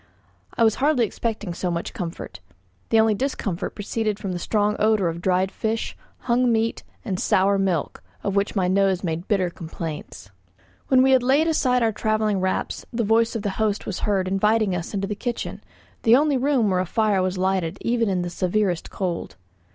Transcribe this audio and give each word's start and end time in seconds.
I 0.57 0.63
was 0.63 0.73
hardly 0.81 1.05
expecting 1.05 1.53
so 1.53 1.69
much 1.69 1.93
comfort; 1.93 2.39
the 2.89 2.99
only 2.99 3.13
discomfort 3.13 3.75
proceeded 3.75 4.17
from 4.17 4.31
the 4.31 4.39
strong 4.39 4.75
odour 4.79 5.09
of 5.09 5.21
dried 5.21 5.51
fish, 5.51 5.95
hung 6.21 6.51
meat, 6.51 6.81
and 7.05 7.19
sour 7.19 7.59
milk, 7.59 8.01
of 8.23 8.35
which 8.35 8.55
my 8.55 8.67
nose 8.67 9.03
made 9.03 9.27
bitter 9.27 9.51
complaints. 9.51 10.31
When 10.87 11.03
we 11.03 11.11
had 11.11 11.21
laid 11.21 11.45
aside 11.47 11.83
our 11.83 11.91
travelling 11.91 12.39
wraps 12.39 12.83
the 12.91 13.03
voice 13.03 13.35
of 13.35 13.43
the 13.43 13.51
host 13.61 13.85
was 13.85 13.99
heard 13.99 14.27
inviting 14.27 14.73
us 14.75 14.89
to 14.89 14.97
the 14.97 15.13
kitchen, 15.13 15.61
the 16.01 16.15
only 16.15 16.35
room 16.35 16.71
where 16.71 16.79
a 16.79 16.87
fire 16.87 17.21
was 17.21 17.37
lighted 17.37 17.77
even 17.81 18.09
in 18.09 18.23
the 18.23 18.31
severest 18.31 18.89
cold. 18.89 19.35